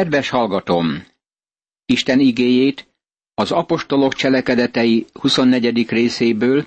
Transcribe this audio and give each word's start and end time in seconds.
Kedves 0.00 0.28
hallgatom! 0.28 1.06
Isten 1.86 2.20
igéjét 2.20 2.88
az 3.34 3.50
apostolok 3.50 4.14
cselekedetei 4.14 5.06
24. 5.12 5.88
részéből, 5.88 6.66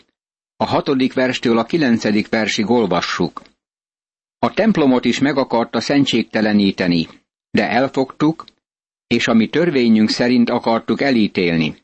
a 0.56 0.66
hatodik 0.66 1.13
verstől 1.13 1.58
a 1.58 1.64
kilencedik 1.64 2.30
versig 2.30 2.69
olvassuk. 2.69 3.42
A 4.40 4.54
templomot 4.54 5.06
is 5.06 5.19
meg 5.19 5.38
akarta 5.38 5.80
szentségteleníteni, 5.80 7.08
de 7.51 7.69
elfogtuk, 7.69 8.46
és 9.07 9.27
a 9.27 9.34
mi 9.34 9.47
törvényünk 9.47 10.09
szerint 10.09 10.50
akartuk 10.50 11.02
elítélni. 11.02 11.84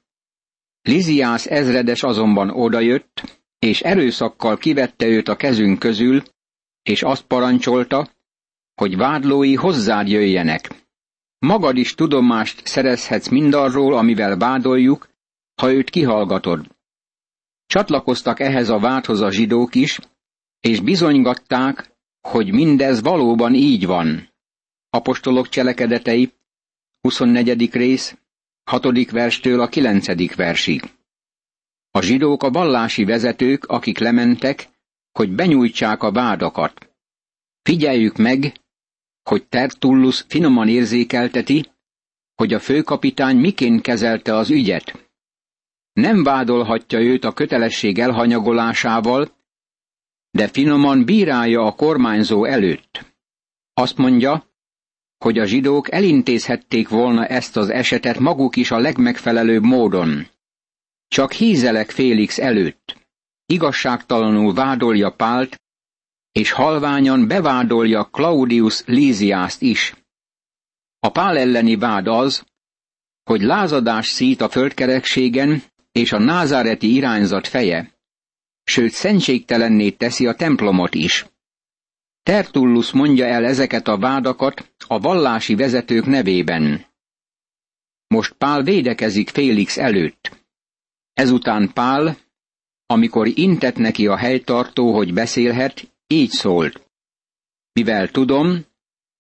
Liziász 0.81 1.45
ezredes 1.45 2.03
azonban 2.03 2.49
odajött, 2.49 3.41
és 3.59 3.81
erőszakkal 3.81 4.57
kivette 4.57 5.05
őt 5.07 5.27
a 5.27 5.35
kezünk 5.35 5.79
közül, 5.79 6.23
és 6.83 7.03
azt 7.03 7.23
parancsolta, 7.23 8.09
hogy 8.75 8.97
vádlói 8.97 9.55
hozzád 9.55 10.07
jöjjenek. 10.07 10.87
Magad 11.39 11.77
is 11.77 11.95
tudomást 11.95 12.67
szerezhetsz 12.67 13.27
mindarról, 13.27 13.97
amivel 13.97 14.37
vádoljuk, 14.37 15.09
ha 15.55 15.71
őt 15.71 15.89
kihallgatod. 15.89 16.67
Csatlakoztak 17.65 18.39
ehhez 18.39 18.69
a 18.69 18.79
vádhoz 18.79 19.21
a 19.21 19.31
zsidók 19.31 19.75
is, 19.75 19.99
és 20.59 20.79
bizonygatták, 20.79 21.95
hogy 22.21 22.51
mindez 22.51 23.01
valóban 23.01 23.53
így 23.53 23.85
van. 23.85 24.29
Apostolok 24.89 25.49
cselekedetei, 25.49 26.33
24. 27.01 27.71
rész, 27.71 28.17
6. 28.63 29.11
verstől 29.11 29.61
a 29.61 29.67
9. 29.67 30.35
versig. 30.35 30.81
A 31.91 32.01
zsidók 32.01 32.43
a 32.43 32.51
vallási 32.51 33.03
vezetők, 33.03 33.65
akik 33.65 33.97
lementek, 33.97 34.69
hogy 35.11 35.31
benyújtsák 35.31 36.03
a 36.03 36.11
vádakat. 36.11 36.89
Figyeljük 37.61 38.15
meg, 38.15 38.53
hogy 39.29 39.47
Tertullus 39.47 40.25
finoman 40.27 40.67
érzékelteti, 40.67 41.65
hogy 42.35 42.53
a 42.53 42.59
főkapitány 42.59 43.37
miként 43.37 43.81
kezelte 43.81 44.35
az 44.35 44.49
ügyet. 44.49 45.09
Nem 45.93 46.23
vádolhatja 46.23 46.99
őt 46.99 47.23
a 47.23 47.33
kötelesség 47.33 47.99
elhanyagolásával, 47.99 49.37
de 50.31 50.47
finoman 50.47 51.05
bírálja 51.05 51.65
a 51.65 51.75
kormányzó 51.75 52.45
előtt. 52.45 53.05
Azt 53.73 53.97
mondja, 53.97 54.45
hogy 55.17 55.37
a 55.37 55.45
zsidók 55.45 55.91
elintézhették 55.91 56.89
volna 56.89 57.25
ezt 57.25 57.57
az 57.57 57.69
esetet 57.69 58.19
maguk 58.19 58.55
is 58.55 58.71
a 58.71 58.77
legmegfelelőbb 58.77 59.63
módon. 59.63 60.27
Csak 61.07 61.31
hízelek 61.31 61.89
Félix 61.89 62.39
előtt. 62.39 62.97
Igazságtalanul 63.45 64.53
vádolja 64.53 65.09
Pált, 65.09 65.61
és 66.31 66.51
halványan 66.51 67.27
bevádolja 67.27 68.03
Claudius 68.03 68.83
Líziászt 68.85 69.61
is. 69.61 69.93
A 70.99 71.09
Pál 71.09 71.37
elleni 71.37 71.75
vád 71.75 72.07
az, 72.07 72.45
hogy 73.23 73.41
lázadás 73.41 74.07
szít 74.07 74.41
a 74.41 74.49
földkerekségen 74.49 75.63
és 75.91 76.11
a 76.11 76.19
názáreti 76.19 76.93
irányzat 76.93 77.47
feje, 77.47 77.99
sőt 78.63 78.91
szentségtelenné 78.91 79.89
teszi 79.89 80.27
a 80.27 80.33
templomot 80.33 80.95
is. 80.95 81.25
Tertullus 82.23 82.91
mondja 82.91 83.25
el 83.25 83.45
ezeket 83.45 83.87
a 83.87 83.97
vádakat 83.97 84.71
a 84.87 84.99
vallási 84.99 85.55
vezetők 85.55 86.05
nevében. 86.05 86.85
Most 88.07 88.33
Pál 88.33 88.63
védekezik 88.63 89.29
Félix 89.29 89.77
előtt. 89.77 90.45
Ezután 91.13 91.73
Pál, 91.73 92.17
amikor 92.85 93.27
intett 93.27 93.75
neki 93.75 94.07
a 94.07 94.17
helytartó, 94.17 94.95
hogy 94.95 95.13
beszélhet, 95.13 95.88
így 96.13 96.29
szólt. 96.29 96.87
Mivel 97.73 98.09
tudom, 98.11 98.65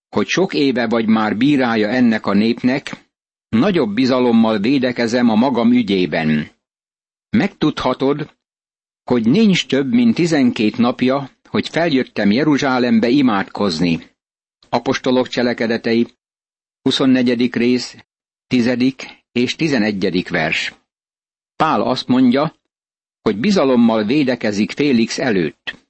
hogy 0.09 0.27
sok 0.27 0.53
éve 0.53 0.87
vagy 0.87 1.07
már 1.07 1.37
bírája 1.37 1.87
ennek 1.87 2.25
a 2.25 2.33
népnek, 2.33 3.09
nagyobb 3.49 3.93
bizalommal 3.93 4.59
védekezem 4.59 5.29
a 5.29 5.35
magam 5.35 5.71
ügyében. 5.71 6.49
Megtudhatod, 7.29 8.37
hogy 9.03 9.25
nincs 9.25 9.67
több, 9.67 9.91
mint 9.93 10.15
tizenkét 10.15 10.77
napja, 10.77 11.29
hogy 11.49 11.69
feljöttem 11.69 12.31
Jeruzsálembe 12.31 13.07
imádkozni. 13.07 14.07
Apostolok 14.69 15.27
cselekedetei, 15.27 16.07
24. 16.81 17.53
rész, 17.53 17.97
10. 18.47 18.69
és 19.31 19.55
11. 19.55 20.29
vers. 20.29 20.73
Pál 21.55 21.81
azt 21.81 22.07
mondja, 22.07 22.55
hogy 23.21 23.37
bizalommal 23.37 24.03
védekezik 24.03 24.71
Félix 24.71 25.19
előtt. 25.19 25.88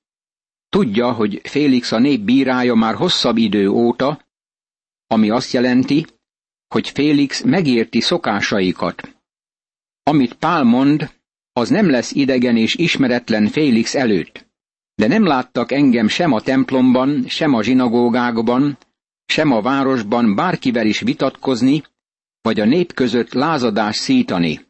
Tudja, 0.69 1.11
hogy 1.11 1.41
Félix 1.43 1.91
a 1.91 1.99
nép 1.99 2.21
bírája 2.21 2.73
már 2.73 2.95
hosszabb 2.95 3.37
idő 3.37 3.69
óta, 3.69 4.25
ami 5.07 5.29
azt 5.29 5.51
jelenti, 5.51 6.05
hogy 6.67 6.89
Félix 6.89 7.41
megérti 7.41 7.99
szokásaikat. 7.99 9.15
Amit 10.03 10.33
Pál 10.33 10.63
mond, 10.63 11.11
az 11.53 11.69
nem 11.69 11.89
lesz 11.89 12.11
idegen 12.11 12.57
és 12.57 12.75
ismeretlen 12.75 13.47
Félix 13.47 13.95
előtt. 13.95 14.47
De 14.95 15.07
nem 15.07 15.25
láttak 15.25 15.71
engem 15.71 16.07
sem 16.07 16.31
a 16.31 16.41
templomban, 16.41 17.23
sem 17.27 17.53
a 17.53 17.63
zsinagógákban, 17.63 18.77
sem 19.25 19.51
a 19.51 19.61
városban 19.61 20.35
bárkivel 20.35 20.85
is 20.85 20.99
vitatkozni, 20.99 21.83
vagy 22.41 22.59
a 22.59 22.65
nép 22.65 22.93
között 22.93 23.33
lázadás 23.33 23.95
szítani. 23.95 24.67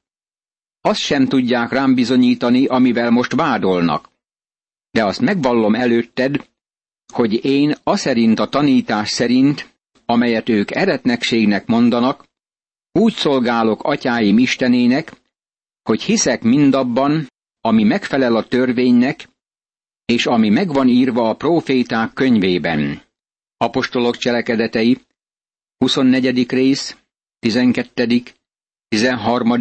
Azt 0.81 0.99
sem 0.99 1.25
tudják 1.25 1.71
rám 1.71 1.93
bizonyítani, 1.95 2.65
amivel 2.65 3.09
most 3.09 3.33
vádolnak. 3.35 4.09
De 4.91 5.05
azt 5.05 5.21
megvallom 5.21 5.75
előtted, 5.75 6.49
hogy 7.13 7.45
én 7.45 7.75
aszerint 7.83 8.39
a 8.39 8.47
tanítás 8.47 9.09
szerint, 9.09 9.77
amelyet 10.05 10.49
ők 10.49 10.71
eretnekségnek 10.71 11.65
mondanak, 11.65 12.27
úgy 12.91 13.13
szolgálok 13.13 13.83
atyáim 13.83 14.37
Istenének, 14.37 15.13
hogy 15.83 16.01
hiszek 16.01 16.41
mindabban, 16.41 17.27
ami 17.61 17.83
megfelel 17.83 18.35
a 18.35 18.47
törvénynek, 18.47 19.29
és 20.05 20.25
ami 20.25 20.49
megvan 20.49 20.87
írva 20.87 21.29
a 21.29 21.35
próféták 21.35 22.13
könyvében. 22.13 23.01
Apostolok 23.57 24.17
cselekedetei, 24.17 24.97
24. 25.77 26.51
rész, 26.51 26.97
12., 27.39 28.23
13. 28.87 29.57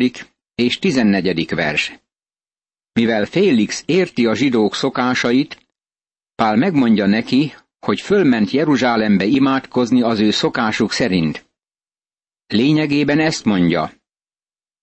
és 0.55 0.79
14. 0.79 1.55
vers. 1.55 1.99
Mivel 2.99 3.25
Félix 3.27 3.83
érti 3.87 4.27
a 4.27 4.35
zsidók 4.35 4.75
szokásait, 4.75 5.67
Pál 6.35 6.57
megmondja 6.57 7.07
neki, 7.07 7.55
hogy 7.81 8.01
fölment 8.01 8.51
Jeruzsálembe 8.51 9.25
imádkozni 9.25 10.03
az 10.03 10.21
ő 10.21 10.31
szokásuk 10.31 10.93
szerint. 10.93 11.47
Lényegében 12.47 13.19
ezt 13.19 13.45
mondja. 13.45 13.93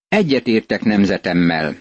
Egyetértek 0.07 0.83
nemzetemmel. 0.83 1.75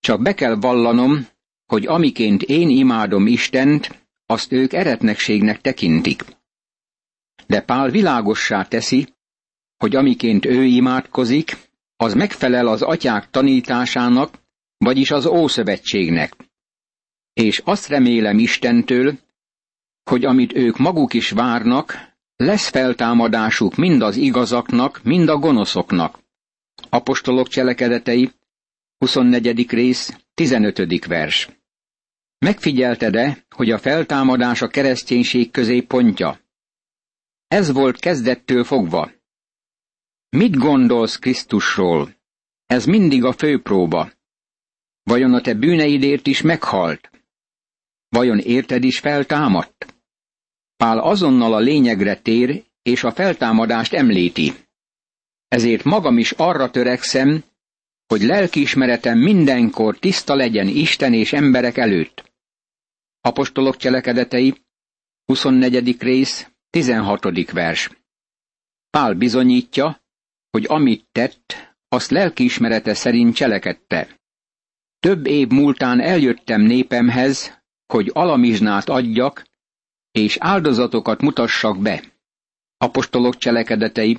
Csak 0.00 0.22
be 0.22 0.34
kell 0.34 0.54
vallanom, 0.54 1.26
hogy 1.66 1.86
amiként 1.86 2.42
én 2.42 2.68
imádom 2.68 3.26
Istent, 3.26 4.06
azt 4.26 4.52
ők 4.52 4.72
eretnekségnek 4.72 5.60
tekintik. 5.60 6.24
De 7.46 7.60
Pál 7.60 7.90
világossá 7.90 8.62
teszi, 8.62 9.14
hogy 9.76 9.96
amiként 9.96 10.44
ő 10.44 10.64
imádkozik, 10.64 11.56
az 11.96 12.14
megfelel 12.14 12.66
az 12.66 12.82
atyák 12.82 13.30
tanításának, 13.30 14.42
vagyis 14.84 15.10
az 15.10 15.26
Ószövetségnek. 15.26 16.36
És 17.32 17.62
azt 17.64 17.88
remélem 17.88 18.38
Istentől, 18.38 19.18
hogy 20.10 20.24
amit 20.24 20.52
ők 20.52 20.78
maguk 20.78 21.14
is 21.14 21.30
várnak, 21.30 22.14
lesz 22.36 22.68
feltámadásuk 22.68 23.74
mind 23.76 24.02
az 24.02 24.16
igazaknak, 24.16 25.02
mind 25.02 25.28
a 25.28 25.36
gonoszoknak. 25.36 26.18
Apostolok 26.88 27.48
cselekedetei, 27.48 28.32
24. 28.98 29.70
rész, 29.70 30.18
15. 30.34 31.06
vers. 31.06 31.48
Megfigyelted-e, 32.38 33.46
hogy 33.50 33.70
a 33.70 33.78
feltámadás 33.78 34.62
a 34.62 34.68
kereszténység 34.68 35.50
közé 35.50 35.80
pontja? 35.80 36.40
Ez 37.48 37.72
volt 37.72 37.98
kezdettől 37.98 38.64
fogva. 38.64 39.10
Mit 40.28 40.56
gondolsz 40.56 41.16
Krisztusról? 41.16 42.16
Ez 42.66 42.84
mindig 42.84 43.24
a 43.24 43.32
főpróba. 43.32 44.10
Vajon 45.04 45.34
a 45.34 45.40
te 45.40 45.54
bűneidért 45.54 46.26
is 46.26 46.42
meghalt? 46.42 47.10
Vajon 48.08 48.38
érted 48.38 48.84
is 48.84 48.98
feltámadt? 48.98 49.94
Pál 50.76 50.98
azonnal 50.98 51.54
a 51.54 51.58
lényegre 51.58 52.16
tér, 52.16 52.64
és 52.82 53.04
a 53.04 53.12
feltámadást 53.12 53.92
említi. 53.92 54.52
Ezért 55.48 55.84
magam 55.84 56.18
is 56.18 56.30
arra 56.30 56.70
törekszem, 56.70 57.44
hogy 58.06 58.22
lelkiismeretem 58.22 59.18
mindenkor 59.18 59.98
tiszta 59.98 60.34
legyen 60.34 60.68
Isten 60.68 61.12
és 61.12 61.32
emberek 61.32 61.76
előtt. 61.76 62.32
Apostolok 63.20 63.76
cselekedetei, 63.76 64.54
24. 65.24 66.00
rész, 66.00 66.50
16. 66.70 67.50
vers. 67.50 67.90
Pál 68.90 69.14
bizonyítja, 69.14 70.02
hogy 70.50 70.64
amit 70.68 71.06
tett, 71.12 71.74
azt 71.88 72.10
lelkiismerete 72.10 72.94
szerint 72.94 73.34
cselekedte. 73.34 74.23
Több 75.04 75.26
év 75.26 75.48
múltán 75.48 76.00
eljöttem 76.00 76.60
népemhez, 76.60 77.62
hogy 77.86 78.10
alamizsnát 78.12 78.88
adjak, 78.88 79.46
és 80.10 80.36
áldozatokat 80.40 81.20
mutassak 81.20 81.78
be. 81.78 82.02
Apostolok 82.76 83.36
cselekedetei, 83.36 84.16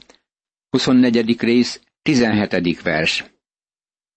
24. 0.70 1.42
rész, 1.42 1.82
17. 2.02 2.82
vers. 2.82 3.26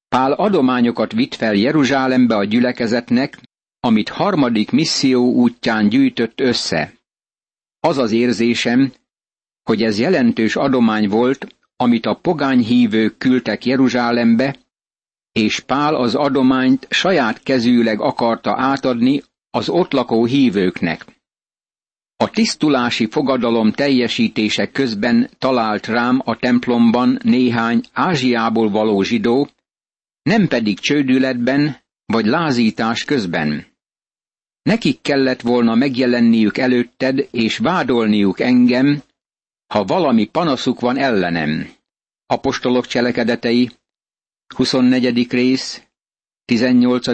Pál 0.08 0.32
adományokat 0.32 1.12
vitt 1.12 1.34
fel 1.34 1.54
Jeruzsálembe 1.54 2.36
a 2.36 2.44
gyülekezetnek, 2.44 3.38
amit 3.80 4.08
harmadik 4.08 4.70
misszió 4.70 5.32
útján 5.32 5.88
gyűjtött 5.88 6.40
össze. 6.40 6.92
Az 7.80 7.98
az 7.98 8.12
érzésem, 8.12 8.92
hogy 9.62 9.82
ez 9.82 9.98
jelentős 9.98 10.56
adomány 10.56 11.08
volt, 11.08 11.56
amit 11.76 12.06
a 12.06 12.14
pogány 12.14 12.60
hívők 12.60 13.18
küldtek 13.18 13.64
Jeruzsálembe, 13.64 14.56
és 15.32 15.60
Pál 15.60 15.94
az 15.94 16.14
adományt 16.14 16.86
saját 16.90 17.42
kezűleg 17.42 18.00
akarta 18.00 18.54
átadni 18.56 19.22
az 19.50 19.68
ott 19.68 19.92
lakó 19.92 20.24
hívőknek. 20.24 21.04
A 22.16 22.30
tisztulási 22.30 23.06
fogadalom 23.10 23.72
teljesítése 23.72 24.70
közben 24.70 25.30
talált 25.38 25.86
rám 25.86 26.22
a 26.24 26.36
templomban 26.36 27.18
néhány 27.22 27.80
Ázsiából 27.92 28.70
való 28.70 29.02
zsidó, 29.02 29.48
nem 30.22 30.48
pedig 30.48 30.78
csődületben 30.78 31.76
vagy 32.06 32.24
lázítás 32.24 33.04
közben. 33.04 33.66
Nekik 34.62 35.00
kellett 35.00 35.40
volna 35.40 35.74
megjelenniük 35.74 36.58
előtted 36.58 37.28
és 37.30 37.58
vádolniuk 37.58 38.40
engem, 38.40 39.02
ha 39.66 39.84
valami 39.84 40.26
panaszuk 40.26 40.80
van 40.80 40.98
ellenem. 40.98 41.70
Apostolok 42.26 42.86
cselekedetei, 42.86 43.70
24. 44.54 45.30
rész, 45.30 45.82
18. 46.44 47.06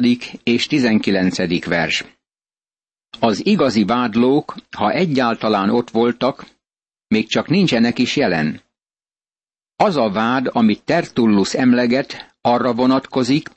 és 0.43 0.67
19. 0.67 1.65
vers. 1.67 2.05
Az 3.21 3.47
igazi 3.47 3.85
vádlók, 3.85 4.55
ha 4.77 4.91
egyáltalán 4.91 5.71
ott 5.71 5.91
voltak, 5.91 6.47
még 7.07 7.29
csak 7.29 7.49
nincsenek 7.49 7.99
is 7.99 8.17
jelen. 8.17 8.63
Az 9.77 9.97
a 9.97 10.11
vád, 10.11 10.49
amit 10.53 10.85
Tertullus 10.85 11.55
emleget, 11.55 12.37
arra 12.41 12.75
vonatkozik, 12.75 13.51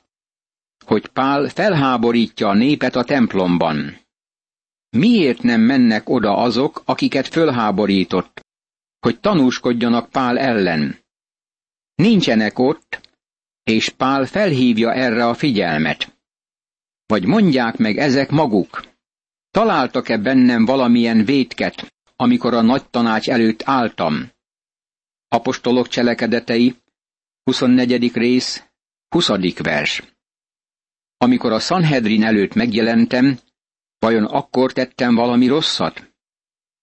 hogy 0.84 1.06
Pál 1.06 1.48
felháborítja 1.48 2.48
a 2.48 2.54
népet 2.54 2.96
a 2.96 3.04
templomban. 3.04 3.98
Miért 4.90 5.42
nem 5.42 5.60
mennek 5.60 6.08
oda 6.08 6.36
azok, 6.36 6.82
akiket 6.84 7.28
fölháborított, 7.28 8.40
hogy 9.00 9.20
tanúskodjanak 9.20 10.10
Pál 10.10 10.38
ellen? 10.38 10.98
Nincsenek 11.94 12.58
ott, 12.58 13.07
és 13.68 13.88
Pál 13.88 14.26
felhívja 14.26 14.92
erre 14.92 15.26
a 15.26 15.34
figyelmet. 15.34 16.16
Vagy 17.06 17.24
mondják 17.24 17.76
meg 17.76 17.96
ezek 17.98 18.30
maguk. 18.30 18.82
Találtak-e 19.50 20.18
bennem 20.18 20.64
valamilyen 20.64 21.24
vétket, 21.24 21.94
amikor 22.16 22.54
a 22.54 22.60
nagy 22.60 22.90
tanács 22.90 23.28
előtt 23.28 23.62
álltam? 23.64 24.30
Apostolok 25.28 25.88
cselekedetei, 25.88 26.76
24. 27.44 28.12
rész, 28.12 28.64
20. 29.08 29.28
vers. 29.62 30.02
Amikor 31.16 31.52
a 31.52 31.58
Sanhedrin 31.60 32.24
előtt 32.24 32.54
megjelentem, 32.54 33.38
vajon 33.98 34.24
akkor 34.24 34.72
tettem 34.72 35.14
valami 35.14 35.46
rosszat? 35.46 36.12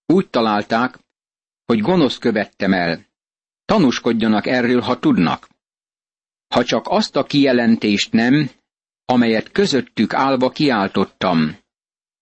Úgy 0.05 0.29
találták, 0.29 0.99
hogy 1.65 1.79
gonosz 1.79 2.17
követtem 2.17 2.73
el. 2.73 3.05
Tanúskodjanak 3.65 4.45
erről, 4.47 4.81
ha 4.81 4.99
tudnak. 4.99 5.53
Ha 6.55 6.63
csak 6.63 6.85
azt 6.87 7.15
a 7.15 7.23
kijelentést 7.23 8.11
nem, 8.11 8.49
amelyet 9.05 9.51
közöttük 9.51 10.13
állva 10.13 10.49
kiáltottam. 10.49 11.57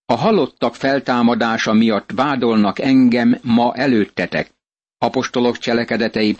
A 0.05 0.15
halottak 0.15 0.75
feltámadása 0.75 1.73
miatt 1.73 2.11
vádolnak 2.11 2.79
engem 2.79 3.39
ma 3.43 3.73
előttetek. 3.75 4.51
Apostolok 4.97 5.57
cselekedetei, 5.57 6.37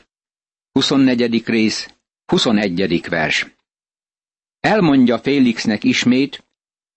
24. 0.71 1.45
rész, 1.45 1.93
21. 2.25 3.09
vers. 3.09 3.47
Elmondja 4.59 5.19
Félixnek 5.19 5.83
ismét, 5.83 6.43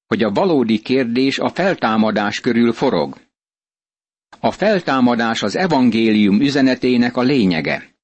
hogy 0.07 0.23
a 0.23 0.33
valódi 0.33 0.79
kérdés 0.79 1.39
a 1.39 1.49
feltámadás 1.49 2.41
körül 2.41 2.73
forog. 2.73 3.17
A 4.41 4.51
feltámadás 4.51 5.43
az 5.43 5.57
evangélium 5.57 6.41
üzenetének 6.41 7.17
a 7.17 7.23
lényege. 7.23 7.96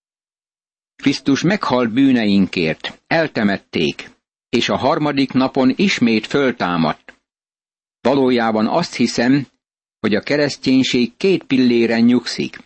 Krisztus 0.97 1.43
meghalt 1.43 1.93
bűneinkért, 1.93 3.03
eltemették, 3.07 4.11
és 4.49 4.69
a 4.69 4.77
harmadik 4.77 5.33
napon 5.33 5.73
ismét 5.77 6.27
föltámadt. 6.27 7.21
Valójában 8.01 8.67
azt 8.67 8.95
hiszem, 8.95 9.47
hogy 10.01 10.15
a 10.15 10.21
kereszténység 10.21 11.17
két 11.17 11.45
pilléren 11.45 12.01
nyugszik. 12.01 12.59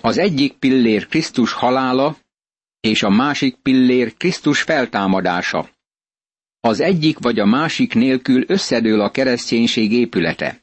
Az 0.00 0.18
egyik 0.18 0.52
pillér 0.52 1.06
Krisztus 1.06 1.52
halála, 1.52 2.16
és 2.80 3.02
a 3.02 3.08
másik 3.08 3.56
pillér 3.56 4.14
Krisztus 4.14 4.62
feltámadása. 4.62 5.70
Az 6.60 6.80
egyik 6.80 7.18
vagy 7.18 7.38
a 7.38 7.44
másik 7.44 7.94
nélkül 7.94 8.44
összedől 8.46 9.00
a 9.00 9.10
kereszténység 9.10 9.92
épülete. 9.92 10.62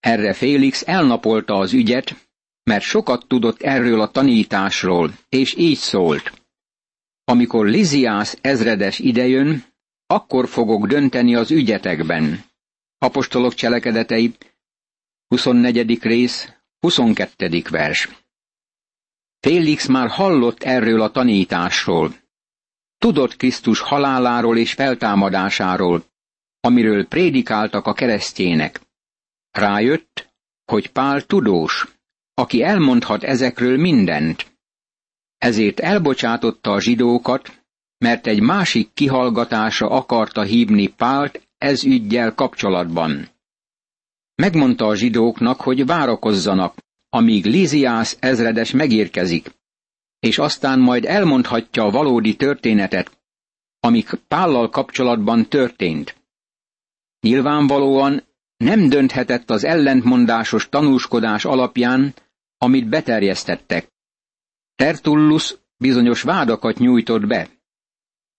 Erre 0.00 0.32
Félix 0.32 0.82
elnapolta 0.86 1.54
az 1.54 1.72
ügyet, 1.72 2.23
mert 2.64 2.82
sokat 2.84 3.26
tudott 3.26 3.62
erről 3.62 4.00
a 4.00 4.10
tanításról, 4.10 5.12
és 5.28 5.56
így 5.56 5.76
szólt. 5.76 6.42
Amikor 7.24 7.66
Liziász 7.66 8.38
ezredes 8.40 8.98
idejön, 8.98 9.64
akkor 10.06 10.48
fogok 10.48 10.86
dönteni 10.86 11.34
az 11.34 11.50
ügyetekben. 11.50 12.44
Apostolok 12.98 13.54
cselekedetei, 13.54 14.34
24. 15.28 16.02
rész, 16.02 16.52
22. 16.80 17.62
vers. 17.70 18.08
Félix 19.40 19.86
már 19.86 20.08
hallott 20.08 20.62
erről 20.62 21.00
a 21.00 21.10
tanításról. 21.10 22.14
Tudott 22.98 23.36
Krisztus 23.36 23.80
haláláról 23.80 24.58
és 24.58 24.72
feltámadásáról, 24.72 26.04
amiről 26.60 27.06
prédikáltak 27.06 27.86
a 27.86 27.92
keresztjének. 27.92 28.80
Rájött, 29.50 30.32
hogy 30.64 30.90
Pál 30.90 31.22
tudós, 31.22 31.93
aki 32.34 32.62
elmondhat 32.62 33.22
ezekről 33.22 33.78
mindent. 33.78 34.52
Ezért 35.38 35.80
elbocsátotta 35.80 36.72
a 36.72 36.80
zsidókat, 36.80 37.62
mert 37.98 38.26
egy 38.26 38.40
másik 38.40 38.92
kihallgatásra 38.94 39.90
akarta 39.90 40.42
hívni 40.42 40.86
Pált 40.86 41.48
ez 41.58 41.84
ügyjel 41.84 42.34
kapcsolatban. 42.34 43.28
Megmondta 44.34 44.86
a 44.86 44.94
zsidóknak, 44.94 45.60
hogy 45.60 45.86
várakozzanak, 45.86 46.76
amíg 47.08 47.44
Líziász 47.44 48.16
ezredes 48.20 48.70
megérkezik, 48.70 49.50
és 50.18 50.38
aztán 50.38 50.80
majd 50.80 51.04
elmondhatja 51.04 51.84
a 51.84 51.90
valódi 51.90 52.36
történetet, 52.36 53.18
amik 53.80 54.10
Pállal 54.28 54.68
kapcsolatban 54.68 55.48
történt. 55.48 56.16
Nyilvánvalóan 57.20 58.22
nem 58.56 58.88
dönthetett 58.88 59.50
az 59.50 59.64
ellentmondásos 59.64 60.68
tanúskodás 60.68 61.44
alapján, 61.44 62.14
amit 62.64 62.88
beterjesztettek. 62.88 63.92
Tertullus 64.74 65.54
bizonyos 65.76 66.22
vádakat 66.22 66.78
nyújtott 66.78 67.26
be. 67.26 67.48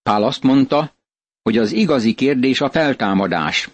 Pál 0.01 0.23
azt 0.23 0.43
mondta, 0.43 0.95
hogy 1.41 1.57
az 1.57 1.71
igazi 1.71 2.13
kérdés 2.13 2.61
a 2.61 2.69
feltámadás. 2.69 3.69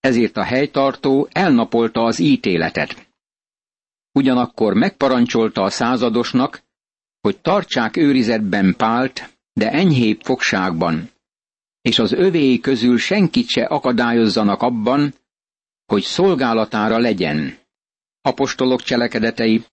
Ezért 0.00 0.36
a 0.36 0.42
helytartó 0.42 1.28
elnapolta 1.32 2.02
az 2.04 2.18
ítéletet. 2.18 3.08
Ugyanakkor 4.12 4.74
megparancsolta 4.74 5.62
a 5.62 5.70
századosnak, 5.70 6.62
hogy 7.20 7.38
tartsák 7.40 7.96
őrizetben 7.96 8.74
Pált, 8.76 9.38
de 9.52 9.70
enyhébb 9.70 10.20
fogságban, 10.22 11.10
és 11.80 11.98
az 11.98 12.12
övéi 12.12 12.60
közül 12.60 12.98
senkit 12.98 13.48
se 13.48 13.64
akadályozzanak 13.64 14.62
abban, 14.62 15.14
hogy 15.86 16.02
szolgálatára 16.02 16.98
legyen. 16.98 17.62
Apostolok 18.26 18.82
cselekedetei, 18.82 19.64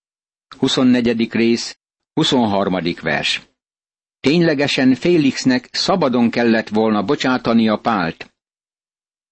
24. 0.58 1.32
rész, 1.32 1.80
23. 2.14 2.78
vers. 3.02 3.42
Ténylegesen 4.20 4.96
Félixnek 4.96 5.70
szabadon 5.72 6.30
kellett 6.30 6.68
volna 6.70 7.04
bocsátani 7.04 7.68
a 7.70 7.78
pált. 7.78 8.34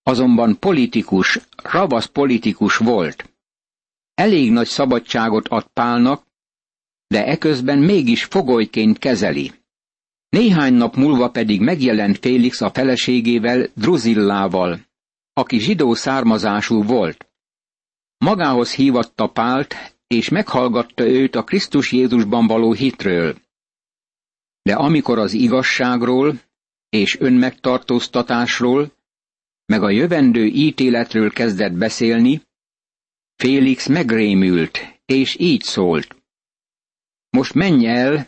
Azonban 0.04 0.60
politikus, 0.60 1.40
ravasz 1.64 2.06
politikus 2.06 2.78
volt. 2.78 3.30
Elég 4.14 4.52
nagy 4.52 4.68
szabadságot 4.68 5.48
ad 5.48 5.68
Pálnak, 5.74 6.26
de 7.08 7.26
eközben 7.26 7.80
mégis 7.80 8.24
fogolyként 8.24 8.98
kezeli. 8.98 9.52
Néhány 10.30 10.74
nap 10.74 10.96
múlva 10.96 11.30
pedig 11.30 11.62
megjelent 11.62 12.18
Félix 12.18 12.62
a 12.62 12.70
feleségével, 12.70 13.68
Druzillával, 13.74 14.80
aki 15.34 15.60
zsidó 15.60 15.94
származású 15.94 16.84
volt. 16.84 17.29
Magához 18.26 18.74
hívatta 18.74 19.28
Pált, 19.28 19.76
és 20.08 20.30
meghallgatta 20.30 21.08
őt 21.08 21.36
a 21.36 21.44
Krisztus 21.44 21.92
Jézusban 21.92 22.48
való 22.48 22.74
hitről. 22.74 23.36
De 24.62 24.76
amikor 24.76 25.20
az 25.20 25.34
igazságról 25.34 26.42
és 26.90 27.20
önmegtartóztatásról, 27.20 28.92
meg 29.66 29.84
a 29.84 29.90
jövendő 29.90 30.46
ítéletről 30.46 31.32
kezdett 31.32 31.74
beszélni, 31.74 32.42
Félix 33.36 33.88
megrémült, 33.88 34.80
és 35.06 35.40
így 35.40 35.64
szólt. 35.64 36.16
Most 37.30 37.54
menj 37.54 37.88
el, 37.88 38.28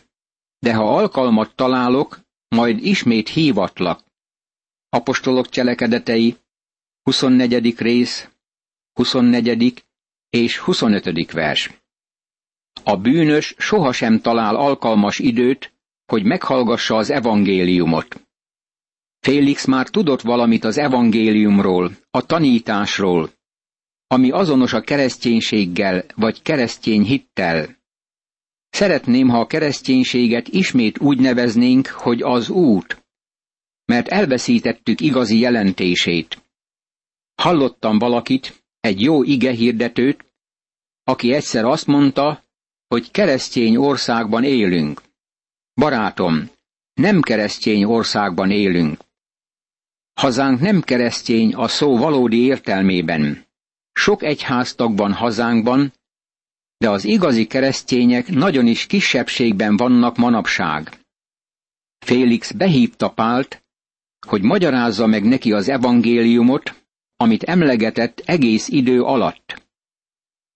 de 0.58 0.74
ha 0.74 0.96
alkalmat 0.96 1.54
találok, 1.54 2.20
majd 2.48 2.84
ismét 2.84 3.28
hívatlak. 3.28 4.04
Apostolok 4.88 5.48
cselekedetei, 5.48 6.36
24. 7.02 7.78
rész, 7.78 8.31
24. 8.92 9.84
és 10.30 10.58
25. 10.58 11.32
vers. 11.32 11.70
A 12.84 12.96
bűnös 12.96 13.54
sohasem 13.58 14.20
talál 14.20 14.56
alkalmas 14.56 15.18
időt, 15.18 15.72
hogy 16.06 16.24
meghallgassa 16.24 16.96
az 16.96 17.10
evangéliumot. 17.10 18.26
Félix 19.20 19.66
már 19.66 19.88
tudott 19.88 20.20
valamit 20.20 20.64
az 20.64 20.78
evangéliumról, 20.78 21.96
a 22.10 22.26
tanításról, 22.26 23.30
ami 24.06 24.30
azonos 24.30 24.72
a 24.72 24.80
kereszténységgel 24.80 26.04
vagy 26.14 26.42
keresztény 26.42 27.02
hittel. 27.02 27.76
Szeretném, 28.68 29.28
ha 29.28 29.40
a 29.40 29.46
kereszténységet 29.46 30.48
ismét 30.48 30.98
úgy 30.98 31.18
neveznénk, 31.18 31.86
hogy 31.86 32.22
az 32.22 32.48
út, 32.48 33.04
mert 33.84 34.08
elveszítettük 34.08 35.00
igazi 35.00 35.38
jelentését. 35.38 36.42
Hallottam 37.34 37.98
valakit, 37.98 38.61
egy 38.82 39.00
jó 39.00 39.22
ige 39.22 39.50
hirdetőt, 39.50 40.24
aki 41.04 41.32
egyszer 41.32 41.64
azt 41.64 41.86
mondta, 41.86 42.44
hogy 42.88 43.10
keresztény 43.10 43.76
országban 43.76 44.44
élünk. 44.44 45.02
Barátom, 45.74 46.50
nem 46.94 47.20
keresztény 47.20 47.84
országban 47.84 48.50
élünk. 48.50 49.00
Hazánk 50.14 50.60
nem 50.60 50.80
keresztény 50.80 51.54
a 51.54 51.68
szó 51.68 51.96
valódi 51.96 52.36
értelmében. 52.36 53.46
Sok 53.92 54.22
egyháztag 54.22 54.96
van 54.96 55.12
hazánkban, 55.12 55.92
de 56.76 56.90
az 56.90 57.04
igazi 57.04 57.46
keresztények 57.46 58.28
nagyon 58.28 58.66
is 58.66 58.86
kisebbségben 58.86 59.76
vannak 59.76 60.16
manapság. 60.16 60.98
Félix 61.98 62.52
behívta 62.52 63.10
Pált, 63.10 63.62
hogy 64.26 64.42
magyarázza 64.42 65.06
meg 65.06 65.24
neki 65.24 65.52
az 65.52 65.68
evangéliumot, 65.68 66.81
amit 67.22 67.42
emlegetett 67.42 68.22
egész 68.24 68.68
idő 68.68 69.02
alatt. 69.02 69.62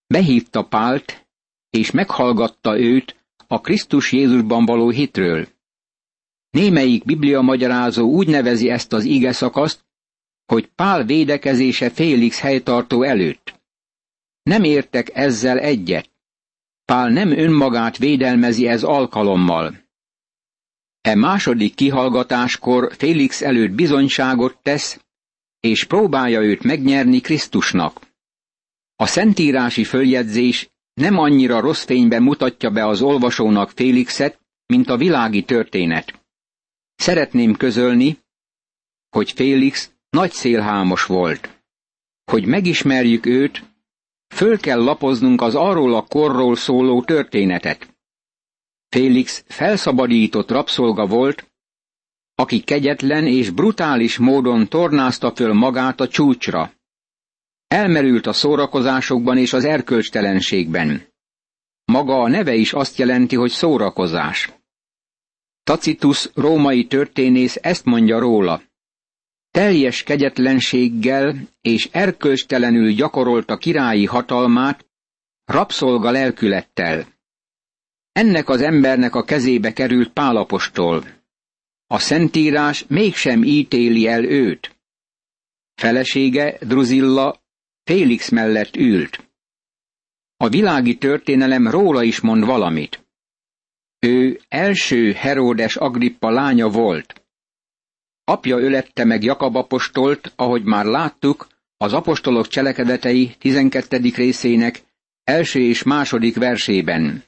Behívta 0.07 0.65
Pált, 0.65 1.27
és 1.71 1.91
meghallgatta 1.91 2.79
őt 2.79 3.17
a 3.47 3.61
Krisztus 3.61 4.13
Jézusban 4.13 4.65
való 4.65 4.89
hitről. 4.89 5.49
Némelyik 6.51 7.05
biblia 7.05 7.41
magyarázó 7.41 8.09
úgy 8.09 8.29
nevezi 8.29 8.69
ezt 8.71 8.93
az 8.93 9.05
ige 9.05 9.33
szakaszt, 9.33 9.85
hogy 10.47 10.67
Pál 10.67 11.05
védekezése 11.05 11.91
Félix 11.91 12.41
helytartó 12.41 13.03
előtt. 13.03 13.61
Nem 14.43 14.65
értek 14.65 15.11
ezzel 15.15 15.59
egyet. 15.59 16.11
Pál 16.85 17.09
nem 17.09 17.31
önmagát 17.31 17.99
védelmezi 17.99 18.67
ez 18.67 18.83
alkalommal. 18.83 19.85
E 21.01 21.15
második 21.15 21.75
kihallgatáskor 21.75 22.93
Félix 22.97 23.43
előtt 23.43 23.71
bizonyságot 23.71 24.59
tesz, 24.63 25.01
és 25.67 25.85
próbálja 25.85 26.41
őt 26.41 26.63
megnyerni 26.63 27.21
Krisztusnak. 27.21 28.01
A 28.97 29.07
szentírási 29.07 29.85
följegyzés 29.85 30.71
nem 30.95 31.19
annyira 31.19 31.61
rossz 31.61 31.85
fényben 31.85 32.23
mutatja 32.23 32.71
be 32.71 32.87
az 32.87 33.01
olvasónak 33.01 33.71
Félixet, 33.71 34.41
mint 34.67 34.89
a 34.89 34.97
világi 34.97 35.43
történet. 35.43 36.21
Szeretném 36.95 37.57
közölni, 37.57 38.19
hogy 39.11 39.33
Félix 39.33 39.91
nagy 40.11 40.33
szélhámos 40.33 41.05
volt. 41.05 41.63
Hogy 42.25 42.47
megismerjük 42.47 43.27
őt, 43.27 43.63
föl 44.35 44.59
kell 44.59 44.83
lapoznunk 44.83 45.41
az 45.41 45.55
arról 45.55 45.95
a 45.95 46.07
korról 46.07 46.57
szóló 46.57 47.03
történetet. 47.03 47.97
Félix 48.89 49.45
felszabadított 49.49 50.51
rabszolga 50.51 51.07
volt, 51.07 51.51
aki 52.39 52.61
kegyetlen 52.61 53.27
és 53.27 53.51
brutális 53.51 54.19
módon 54.19 54.69
tornázta 54.69 55.35
föl 55.35 55.53
magát 55.53 56.01
a 56.01 56.09
csúcsra. 56.09 56.73
Elmerült 57.67 58.27
a 58.27 58.33
szórakozásokban 58.33 59.39
és 59.39 59.53
az 59.53 59.65
erkölcstelenségben. 59.65 61.03
Maga 61.85 62.21
a 62.21 62.29
neve 62.29 62.55
is 62.55 62.73
azt 62.73 62.99
jelenti, 62.99 63.37
hogy 63.37 63.51
szórakozás. 63.51 64.53
Tacitus 65.63 66.31
római 66.35 66.87
történész 66.87 67.59
ezt 67.63 67.85
mondja 67.85 68.19
róla. 68.19 68.63
Teljes 69.51 70.03
kegyetlenséggel 70.03 71.49
és 71.61 71.89
erkölcstelenül 71.93 72.93
gyakorolta 72.93 73.57
királyi 73.57 74.05
hatalmát, 74.05 74.87
rabszolga 75.45 76.11
lelkülettel. 76.11 77.07
Ennek 78.13 78.49
az 78.49 78.61
embernek 78.61 79.15
a 79.15 79.25
kezébe 79.25 79.73
került 79.73 80.13
Pálapostól. 80.13 81.16
A 81.87 81.99
Szentírás 81.99 82.85
mégsem 82.89 83.43
ítéli 83.43 84.07
el 84.07 84.25
őt. 84.25 84.77
Felesége, 85.75 86.59
Druzilla, 86.61 87.43
Félix 87.85 88.31
mellett 88.31 88.77
ült. 88.77 89.29
A 90.37 90.49
világi 90.49 90.99
történelem 90.99 91.69
róla 91.69 92.03
is 92.03 92.21
mond 92.21 92.45
valamit. 92.45 93.05
Ő 93.99 94.41
első 94.49 95.13
Heródes 95.13 95.77
Agrippa 95.77 96.31
lánya 96.31 96.69
volt. 96.69 97.25
Apja 98.25 98.59
ölette 98.59 99.05
meg 99.05 99.23
Jakab 99.23 99.57
apostolt, 99.57 100.33
ahogy 100.37 100.65
már 100.65 100.85
láttuk, 100.85 101.47
az 101.77 101.93
apostolok 101.93 102.49
cselekedetei 102.49 103.35
12. 103.39 103.99
részének 104.15 104.83
első 105.25 105.61
és 105.61 105.83
második 105.83 106.37
versében. 106.37 107.25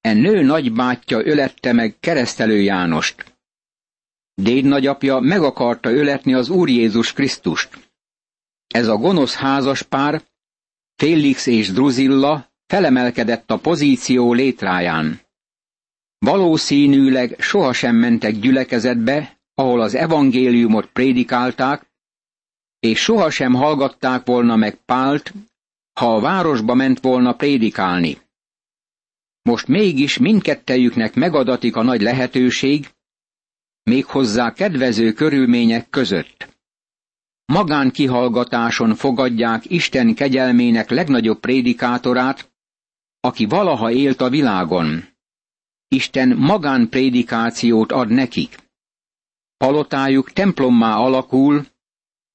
E 0.00 0.12
nő 0.12 0.42
nagybátyja 0.42 1.26
ölette 1.26 1.72
meg 1.72 1.96
keresztelő 2.00 2.60
Jánost. 2.60 3.33
Déd 4.34 4.64
nagyapja 4.64 5.18
meg 5.18 5.42
akarta 5.42 5.90
öletni 5.90 6.34
az 6.34 6.48
Úr 6.48 6.68
Jézus 6.68 7.12
Krisztust. 7.12 7.92
Ez 8.66 8.88
a 8.88 8.96
gonosz 8.96 9.34
házas 9.34 9.82
pár, 9.82 10.22
Félix 10.96 11.46
és 11.46 11.72
Druzilla 11.72 12.52
felemelkedett 12.66 13.50
a 13.50 13.58
pozíció 13.58 14.32
létráján. 14.32 15.20
Valószínűleg 16.18 17.36
sohasem 17.40 17.96
mentek 17.96 18.38
gyülekezetbe, 18.38 19.38
ahol 19.54 19.80
az 19.80 19.94
evangéliumot 19.94 20.86
prédikálták, 20.86 21.86
és 22.80 22.98
sohasem 23.00 23.54
hallgatták 23.54 24.26
volna 24.26 24.56
meg 24.56 24.74
Pált, 24.74 25.32
ha 26.00 26.14
a 26.14 26.20
városba 26.20 26.74
ment 26.74 27.00
volna 27.00 27.32
prédikálni. 27.32 28.18
Most 29.42 29.66
mégis 29.66 30.18
mindkettejüknek 30.18 31.14
megadatik 31.14 31.76
a 31.76 31.82
nagy 31.82 32.00
lehetőség, 32.00 32.88
méghozzá 33.84 34.52
kedvező 34.52 35.12
körülmények 35.12 35.90
között. 35.90 36.48
Magán 37.44 37.90
kihallgatáson 37.90 38.94
fogadják 38.94 39.70
Isten 39.70 40.14
kegyelmének 40.14 40.90
legnagyobb 40.90 41.40
prédikátorát, 41.40 42.52
aki 43.20 43.46
valaha 43.46 43.90
élt 43.90 44.20
a 44.20 44.28
világon. 44.28 45.04
Isten 45.88 46.36
magánprédikációt 46.36 47.92
ad 47.92 48.08
nekik. 48.10 48.56
Palotájuk 49.56 50.32
templommá 50.32 50.96
alakul, 50.96 51.66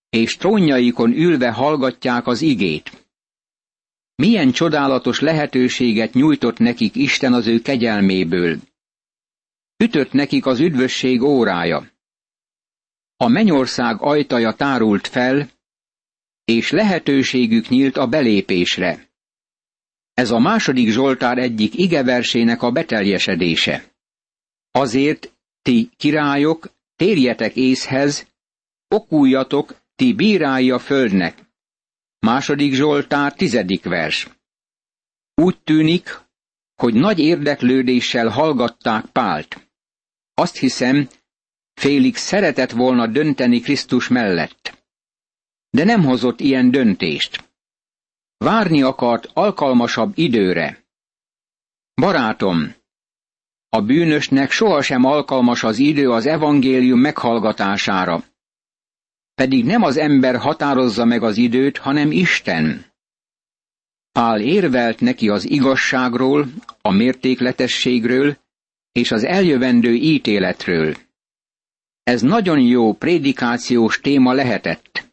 és 0.09 0.35
trónjaikon 0.37 1.11
ülve 1.11 1.51
hallgatják 1.51 2.27
az 2.27 2.41
igét. 2.41 3.07
Milyen 4.15 4.51
csodálatos 4.51 5.19
lehetőséget 5.19 6.13
nyújtott 6.13 6.57
nekik 6.57 6.95
Isten 6.95 7.33
az 7.33 7.47
ő 7.47 7.61
kegyelméből. 7.61 8.57
Ütött 9.83 10.11
nekik 10.11 10.45
az 10.45 10.59
üdvösség 10.59 11.21
órája. 11.21 11.91
A 13.17 13.27
mennyország 13.27 14.01
ajtaja 14.01 14.53
tárult 14.53 15.07
fel, 15.07 15.49
és 16.45 16.71
lehetőségük 16.71 17.67
nyílt 17.67 17.97
a 17.97 18.07
belépésre. 18.07 19.09
Ez 20.13 20.31
a 20.31 20.39
második 20.39 20.89
Zsoltár 20.89 21.37
egyik 21.37 21.77
igeversének 21.77 22.61
a 22.61 22.71
beteljesedése. 22.71 23.93
Azért, 24.71 25.33
ti 25.61 25.89
királyok, 25.97 26.71
térjetek 26.95 27.55
észhez, 27.55 28.27
okuljatok, 28.87 29.75
ti 29.95 30.13
bírái 30.13 30.71
a 30.71 30.79
földnek. 30.79 31.37
Második 32.19 32.73
Zsoltár, 32.73 33.33
tizedik 33.33 33.83
vers. 33.83 34.27
Úgy 35.35 35.59
tűnik, 35.63 36.19
hogy 36.75 36.93
nagy 36.93 37.19
érdeklődéssel 37.19 38.27
hallgatták 38.27 39.05
Pált. 39.05 39.68
Azt 40.39 40.57
hiszem, 40.57 41.09
Félix 41.73 42.21
szeretett 42.21 42.71
volna 42.71 43.07
dönteni 43.07 43.59
Krisztus 43.59 44.07
mellett. 44.07 44.85
De 45.69 45.83
nem 45.83 46.03
hozott 46.03 46.39
ilyen 46.39 46.71
döntést. 46.71 47.49
Várni 48.37 48.81
akart 48.81 49.29
alkalmasabb 49.33 50.17
időre. 50.17 50.83
Barátom, 51.93 52.75
a 53.69 53.81
bűnösnek 53.81 54.51
sohasem 54.51 55.03
alkalmas 55.03 55.63
az 55.63 55.77
idő 55.77 56.11
az 56.11 56.25
evangélium 56.25 56.99
meghallgatására. 56.99 58.23
Pedig 59.33 59.65
nem 59.65 59.81
az 59.81 59.97
ember 59.97 60.37
határozza 60.37 61.05
meg 61.05 61.23
az 61.23 61.37
időt, 61.37 61.77
hanem 61.77 62.11
Isten. 62.11 62.85
Pál 64.11 64.41
érvelt 64.41 64.99
neki 64.99 65.29
az 65.29 65.49
igazságról, 65.49 66.47
a 66.81 66.91
mértékletességről 66.91 68.37
és 68.99 69.11
az 69.11 69.23
eljövendő 69.23 69.93
ítéletről. 69.93 70.95
Ez 72.03 72.21
nagyon 72.21 72.59
jó 72.59 72.93
prédikációs 72.93 73.99
téma 73.99 74.33
lehetett. 74.33 75.07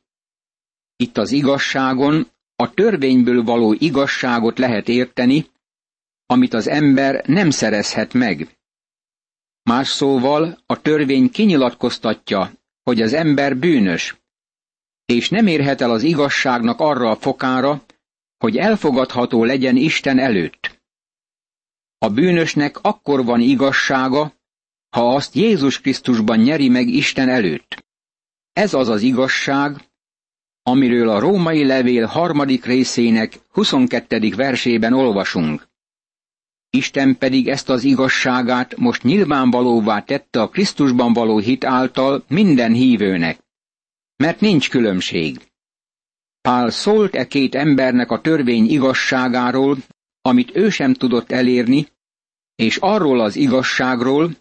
Itt 0.97 1.16
az 1.16 1.33
igazságon 1.33 2.31
a 2.57 2.75
törvényből 2.75 3.43
való 3.43 3.73
igazságot 3.78 4.59
lehet 4.59 4.88
érteni, 4.88 5.47
amit 6.26 6.55
az 6.55 6.69
ember 6.69 7.26
nem 7.26 7.50
szerezhet 7.50 8.12
meg. 8.12 8.59
Más 9.62 9.88
szóval 9.88 10.59
a 10.66 10.81
törvény 10.81 11.31
kinyilatkoztatja, 11.31 12.52
hogy 12.83 13.02
az 13.02 13.12
ember 13.12 13.57
bűnös, 13.57 14.16
és 15.05 15.28
nem 15.28 15.47
érhet 15.47 15.81
el 15.81 15.90
az 15.90 16.02
igazságnak 16.02 16.81
arra 16.81 17.11
a 17.11 17.16
fokára, 17.16 17.85
hogy 18.38 18.57
elfogadható 18.57 19.45
legyen 19.45 19.76
Isten 19.76 20.19
előtt. 20.19 20.65
A 21.99 22.09
bűnösnek 22.09 22.79
akkor 22.83 23.25
van 23.25 23.41
igazsága, 23.41 24.33
ha 24.91 25.15
azt 25.15 25.35
Jézus 25.35 25.81
Krisztusban 25.81 26.38
nyeri 26.38 26.69
meg 26.69 26.88
Isten 26.88 27.29
előtt. 27.29 27.85
Ez 28.53 28.75
az 28.75 28.88
az 28.88 29.03
igazság, 29.03 29.76
amiről 30.62 31.09
a 31.09 31.19
római 31.19 31.65
levél 31.65 32.07
harmadik 32.07 32.65
részének 32.65 33.38
22. 33.53 34.33
versében 34.37 34.93
olvasunk. 34.93 35.69
Isten 36.71 37.19
pedig 37.19 37.49
ezt 37.49 37.69
az 37.69 37.85
igazságát 37.85 38.76
most 38.76 39.03
nyilvánvalóvá 39.03 40.00
tette 40.00 40.41
a 40.41 40.49
Krisztusban 40.49 41.12
való 41.12 41.38
hit 41.38 41.65
által 41.65 42.25
minden 42.29 42.73
hívőnek. 42.73 43.38
Mert 44.17 44.41
nincs 44.41 44.71
különbség. 44.71 45.41
Pál 46.41 46.71
szólt 46.71 47.15
e 47.15 47.26
két 47.26 47.55
embernek 47.55 48.11
a 48.11 48.21
törvény 48.21 48.71
igazságáról, 48.71 49.76
amit 50.26 50.56
ő 50.56 50.71
sem 50.71 50.95
tudott 50.95 51.30
elérni, 51.30 51.87
és 52.54 52.76
arról 52.76 53.21
az 53.21 53.37
igazságról, 53.37 54.37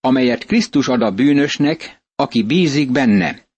amelyet 0.00 0.44
Krisztus 0.44 0.88
ad 0.88 1.02
a 1.02 1.10
bűnösnek, 1.10 2.02
aki 2.14 2.42
bízik 2.42 2.90
benne. 2.90 3.48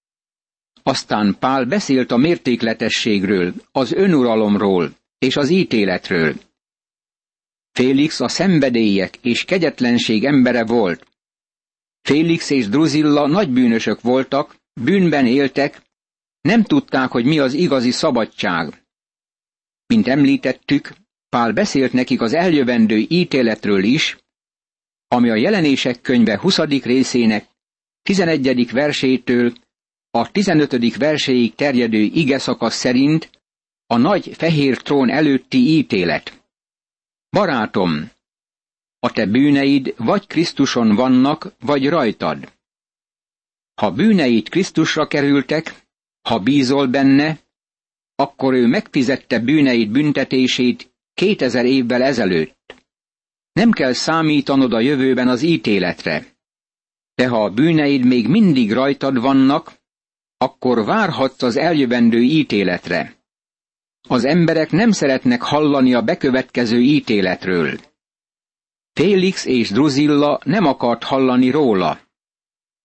Aztán 0.83 1.37
Pál 1.39 1.65
beszélt 1.65 2.11
a 2.11 2.17
mértékletességről, 2.17 3.55
az 3.73 3.93
önuralomról 3.93 4.97
és 5.19 5.37
az 5.37 5.49
ítéletről. 5.49 6.35
Félix 7.73 8.21
a 8.21 8.29
szenvedélyek 8.29 9.17
és 9.23 9.45
kegyetlenség 9.45 10.25
embere 10.25 10.65
volt. 10.65 11.07
Félix 12.03 12.51
és 12.51 12.69
Druzilla 12.69 13.27
nagy 13.27 13.51
bűnösök 13.51 14.01
voltak, 14.01 14.57
bűnben 14.81 15.27
éltek, 15.27 15.83
nem 16.41 16.63
tudták, 16.63 17.11
hogy 17.11 17.25
mi 17.25 17.39
az 17.39 17.53
igazi 17.53 17.91
szabadság. 17.91 18.85
Mint 19.87 20.09
említettük, 20.09 21.06
Pál 21.29 21.53
beszélt 21.53 21.93
nekik 21.93 22.21
az 22.21 22.33
eljövendő 22.33 22.97
ítéletről 23.09 23.83
is, 23.85 24.19
ami 25.09 25.31
a 25.31 25.35
jelenések 25.35 26.01
könyve 26.01 26.39
20. 26.39 26.59
részének 26.59 27.47
11. 28.03 28.71
versétől 28.71 29.53
a 30.11 30.31
15. 30.31 30.97
verséig 30.97 31.55
terjedő 31.55 31.99
ige 31.99 32.39
szakasz 32.39 32.77
szerint 32.77 33.31
a 33.87 33.97
nagy 33.97 34.35
fehér 34.37 34.77
trón 34.77 35.11
előtti 35.11 35.59
ítélet. 35.59 36.45
Barátom, 37.31 38.11
a 38.99 39.11
te 39.11 39.27
bűneid 39.27 39.95
vagy 39.97 40.27
Krisztuson 40.27 40.95
vannak, 40.95 41.55
vagy 41.61 41.89
rajtad. 41.89 42.53
Ha 43.75 43.91
bűneid 43.91 44.49
Krisztusra 44.49 45.07
kerültek, 45.07 45.75
ha 46.29 46.39
bízol 46.39 46.87
benne, 46.87 47.39
akkor 48.15 48.55
ő 48.55 48.67
megfizette 48.67 49.39
bűneid 49.39 49.91
büntetését 49.91 50.95
kétezer 51.17 51.65
évvel 51.65 52.03
ezelőtt. 52.03 52.75
Nem 53.53 53.71
kell 53.71 53.93
számítanod 53.93 54.73
a 54.73 54.81
jövőben 54.81 55.29
az 55.29 55.43
ítéletre. 55.43 56.27
De 57.15 57.29
ha 57.29 57.45
a 57.45 57.51
bűneid 57.51 58.05
még 58.05 58.29
mindig 58.29 58.73
rajtad 58.73 59.21
vannak, 59.21 59.73
akkor 60.37 60.85
várhatsz 60.85 61.43
az 61.43 61.57
eljövendő 61.57 62.23
ítéletre. 62.23 63.17
Az 64.09 64.25
emberek 64.25 64.71
nem 64.71 64.91
szeretnek 64.91 65.43
hallani 65.43 65.95
a 65.95 66.03
bekövetkező 66.03 66.81
ítéletről. 66.81 67.79
Félix 68.93 69.45
és 69.45 69.71
Druzilla 69.71 70.41
nem 70.45 70.65
akart 70.65 71.05
hallani 71.05 71.51
róla. 71.51 72.01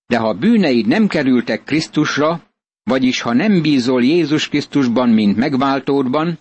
De 0.06 0.18
ha 0.18 0.34
bűneid 0.34 0.88
nem 0.88 1.08
kerültek 1.08 1.64
Krisztusra, 1.64 2.44
vagyis 2.84 3.22
ha 3.22 3.34
nem 3.34 3.62
bízol 3.62 4.04
Jézus 4.04 4.50
Krisztusban, 4.50 5.10
mint 5.10 5.38
megváltódban, 5.38 6.40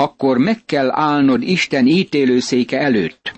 akkor 0.00 0.38
meg 0.38 0.64
kell 0.64 0.90
állnod 0.90 1.42
Isten 1.42 1.86
ítélőszéke 1.86 2.78
előtt. 2.78 3.32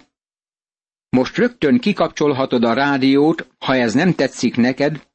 Most 1.08 1.36
rögtön 1.36 1.78
kikapcsolhatod 1.78 2.64
a 2.64 2.72
rádiót, 2.72 3.46
ha 3.58 3.74
ez 3.74 3.94
nem 3.94 4.14
tetszik 4.14 4.56
neked, 4.56 5.06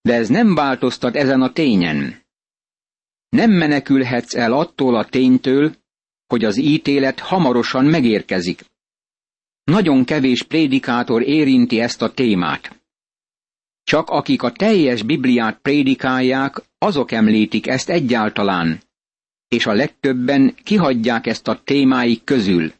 de 0.00 0.14
ez 0.14 0.28
nem 0.28 0.54
változtat 0.54 1.16
ezen 1.16 1.42
a 1.42 1.52
tényen. 1.52 2.22
Nem 3.28 3.50
menekülhetsz 3.50 4.34
el 4.34 4.52
attól 4.52 4.96
a 4.96 5.04
ténytől, 5.04 5.74
hogy 6.26 6.44
az 6.44 6.56
ítélet 6.56 7.20
hamarosan 7.20 7.84
megérkezik. 7.84 8.64
Nagyon 9.64 10.04
kevés 10.04 10.42
prédikátor 10.42 11.22
érinti 11.22 11.80
ezt 11.80 12.02
a 12.02 12.12
témát. 12.12 12.80
Csak 13.82 14.08
akik 14.10 14.42
a 14.42 14.52
teljes 14.52 15.02
Bibliát 15.02 15.58
prédikálják, 15.58 16.62
azok 16.78 17.12
említik 17.12 17.66
ezt 17.66 17.88
egyáltalán, 17.88 18.80
és 19.48 19.66
a 19.66 19.72
legtöbben 19.72 20.54
kihagyják 20.54 21.26
ezt 21.26 21.48
a 21.48 21.62
témáik 21.64 22.24
közül. 22.24 22.72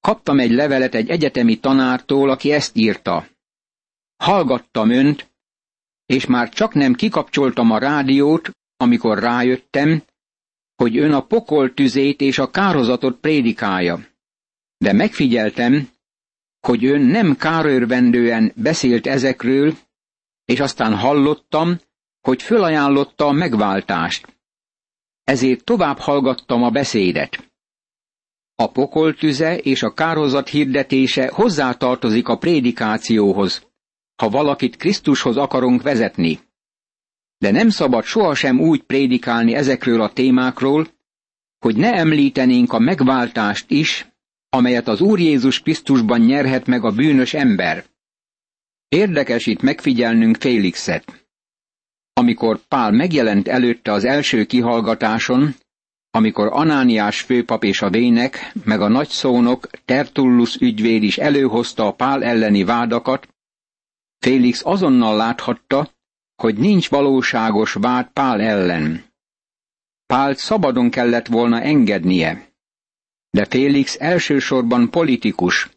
Kaptam 0.00 0.38
egy 0.38 0.50
levelet 0.50 0.94
egy 0.94 1.08
egyetemi 1.08 1.60
tanártól, 1.60 2.30
aki 2.30 2.52
ezt 2.52 2.76
írta. 2.76 3.26
Hallgattam 4.16 4.90
önt, 4.90 5.30
és 6.06 6.26
már 6.26 6.48
csak 6.48 6.74
nem 6.74 6.94
kikapcsoltam 6.94 7.70
a 7.70 7.78
rádiót, 7.78 8.50
amikor 8.76 9.18
rájöttem, 9.18 10.02
hogy 10.76 10.98
ön 10.98 11.12
a 11.12 11.26
pokol 11.26 11.74
tüzét 11.74 12.20
és 12.20 12.38
a 12.38 12.50
kározatot 12.50 13.20
prédikálja. 13.20 14.06
De 14.78 14.92
megfigyeltem, 14.92 15.88
hogy 16.60 16.84
ön 16.84 17.00
nem 17.00 17.36
kárőrvendően 17.36 18.52
beszélt 18.56 19.06
ezekről, 19.06 19.74
és 20.44 20.60
aztán 20.60 20.94
hallottam, 20.96 21.80
hogy 22.20 22.42
fölajánlotta 22.42 23.26
a 23.26 23.32
megváltást. 23.32 24.35
Ezért 25.26 25.64
tovább 25.64 25.98
hallgattam 25.98 26.62
a 26.62 26.70
beszédet. 26.70 27.50
A 28.54 28.70
pokoltüze 28.70 29.58
és 29.58 29.82
a 29.82 29.94
kározat 29.94 30.48
hirdetése 30.48 31.30
hozzátartozik 31.32 32.28
a 32.28 32.36
prédikációhoz, 32.36 33.66
ha 34.16 34.28
valakit 34.28 34.76
Krisztushoz 34.76 35.36
akarunk 35.36 35.82
vezetni. 35.82 36.38
De 37.38 37.50
nem 37.50 37.68
szabad 37.68 38.04
sohasem 38.04 38.60
úgy 38.60 38.82
prédikálni 38.82 39.54
ezekről 39.54 40.00
a 40.00 40.12
témákról, 40.12 40.88
hogy 41.58 41.76
ne 41.76 41.92
említenénk 41.92 42.72
a 42.72 42.78
megváltást 42.78 43.70
is, 43.70 44.06
amelyet 44.48 44.88
az 44.88 45.00
Úr 45.00 45.18
Jézus 45.18 45.60
Krisztusban 45.60 46.20
nyerhet 46.20 46.66
meg 46.66 46.84
a 46.84 46.90
bűnös 46.90 47.34
ember. 47.34 47.84
Érdekes 48.88 49.46
itt 49.46 49.62
megfigyelnünk 49.62 50.36
Félixet. 50.36 51.25
Amikor 52.18 52.58
Pál 52.68 52.90
megjelent 52.90 53.48
előtte 53.48 53.92
az 53.92 54.04
első 54.04 54.44
kihallgatáson, 54.44 55.54
amikor 56.10 56.48
Anániás 56.52 57.20
főpap 57.20 57.64
és 57.64 57.82
a 57.82 57.90
vének, 57.90 58.52
meg 58.64 58.80
a 58.80 58.88
nagyszónok 58.88 59.66
Tertullus 59.84 60.56
ügyvéd 60.56 61.02
is 61.02 61.18
előhozta 61.18 61.86
a 61.86 61.92
Pál 61.92 62.24
elleni 62.24 62.64
vádakat, 62.64 63.28
Félix 64.18 64.64
azonnal 64.64 65.16
láthatta, 65.16 65.90
hogy 66.42 66.56
nincs 66.56 66.88
valóságos 66.88 67.72
vád 67.72 68.10
Pál 68.12 68.40
ellen. 68.40 69.04
Pált 70.06 70.38
szabadon 70.38 70.90
kellett 70.90 71.26
volna 71.26 71.60
engednie. 71.60 72.48
De 73.30 73.44
Félix 73.44 73.96
elsősorban 74.00 74.90
politikus, 74.90 75.70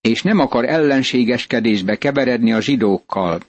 és 0.00 0.22
nem 0.22 0.38
akar 0.38 0.64
ellenségeskedésbe 0.64 1.96
keveredni 1.96 2.52
a 2.52 2.60
zsidókkal. 2.60 3.40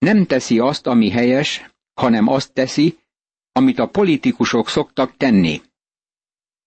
Nem 0.00 0.26
teszi 0.26 0.58
azt, 0.58 0.86
ami 0.86 1.10
helyes, 1.10 1.70
hanem 1.94 2.28
azt 2.28 2.52
teszi, 2.52 2.98
amit 3.52 3.78
a 3.78 3.88
politikusok 3.88 4.68
szoktak 4.68 5.16
tenni. 5.16 5.60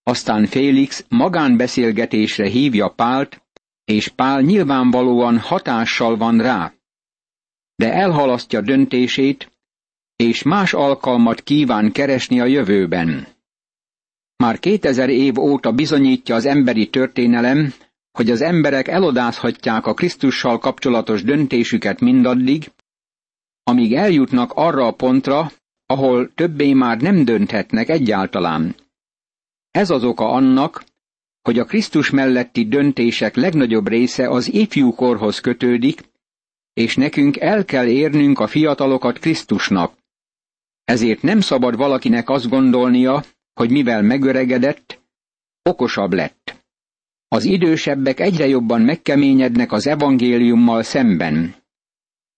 Aztán 0.04 0.46
Félix 0.46 1.06
magánbeszélgetésre 1.10 2.48
hívja 2.48 2.90
Pált, 2.90 3.42
és 3.86 4.08
Pál 4.08 4.42
nyilvánvalóan 4.42 5.40
hatással 5.40 6.18
van 6.18 6.42
rá. 6.42 6.74
De 7.76 7.94
elhalasztja 7.94 8.62
döntését, 8.62 9.52
és 10.16 10.44
más 10.44 10.74
alkalmat 10.74 11.42
kíván 11.42 11.92
keresni 11.92 12.40
a 12.40 12.46
jövőben. 12.46 13.28
Már 14.36 14.60
kétezer 14.60 15.10
év 15.10 15.40
óta 15.40 15.72
bizonyítja 15.72 16.36
az 16.36 16.46
emberi 16.46 16.90
történelem, 16.90 17.74
hogy 18.12 18.30
az 18.30 18.42
emberek 18.42 18.88
elodázhatják 18.88 19.86
a 19.86 19.94
Krisztussal 19.94 20.60
kapcsolatos 20.60 21.24
döntésüket 21.24 22.00
mindaddig, 22.00 22.72
amíg 23.64 23.94
eljutnak 23.94 24.52
arra 24.56 24.88
a 24.88 24.92
pontra, 24.92 25.52
ahol 25.86 26.34
többé 26.34 26.74
már 26.74 27.02
nem 27.02 27.26
dönthetnek 27.26 27.90
egyáltalán. 27.90 28.76
Ez 29.72 29.90
az 29.90 30.04
oka 30.04 30.30
annak, 30.30 30.84
hogy 31.42 31.60
a 31.60 31.66
Krisztus 31.66 32.10
melletti 32.10 32.68
döntések 32.68 33.36
legnagyobb 33.36 33.88
része 33.88 34.30
az 34.30 34.54
ifjúkorhoz 34.54 35.40
kötődik, 35.40 36.02
és 36.74 36.96
nekünk 36.96 37.38
el 37.38 37.66
kell 37.66 37.88
érnünk 37.88 38.40
a 38.40 38.48
fiatalokat 38.48 39.20
Krisztusnak. 39.20 39.98
Ezért 40.84 41.22
nem 41.22 41.40
szabad 41.40 41.76
valakinek 41.76 42.30
azt 42.30 42.50
gondolnia, 42.50 43.24
hogy 43.54 43.72
mivel 43.72 44.02
megöregedett, 44.02 45.02
okosabb 45.70 46.14
lett. 46.14 46.66
Az 47.28 47.44
idősebbek 47.44 48.20
egyre 48.20 48.48
jobban 48.48 48.82
megkeményednek 48.82 49.72
az 49.72 49.88
evangéliummal 49.88 50.84
szemben. 50.84 51.56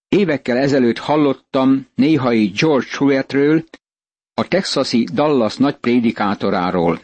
Évekkel 0.08 0.58
ezelőtt 0.58 0.98
hallottam 0.98 1.88
néhai 1.96 2.48
George 2.48 2.88
Truettről, 2.88 3.64
a 4.34 4.48
texasi 4.48 5.04
Dallas 5.14 5.58
nagy 5.58 5.76
prédikátoráról. 5.76 7.02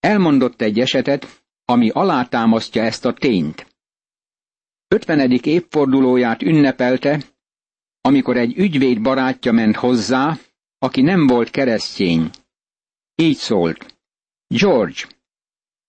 Elmondott 0.00 0.60
egy 0.60 0.80
esetet, 0.80 1.44
ami 1.64 1.88
alátámasztja 1.88 2.82
ezt 2.82 3.04
a 3.04 3.12
tényt. 3.12 3.66
50. 4.88 5.30
évfordulóját 5.30 6.42
ünnepelte, 6.42 7.20
amikor 8.00 8.36
egy 8.36 8.58
ügyvéd 8.58 9.02
barátja 9.02 9.52
ment 9.52 9.76
hozzá, 9.76 10.38
aki 10.78 11.00
nem 11.00 11.26
volt 11.26 11.50
keresztény. 11.50 12.30
Így 13.14 13.36
szólt. 13.36 13.98
George, 14.46 15.00